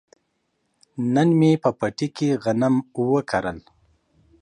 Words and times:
نن 1.13 1.29
مې 1.39 1.51
په 1.63 1.69
پټي 1.79 2.07
کې 2.15 2.29
غنم 2.43 2.75
وکرل. 3.11 3.57